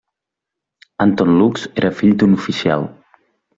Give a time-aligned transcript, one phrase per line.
[1.05, 2.89] Anton Lux era el fill d'un oficial.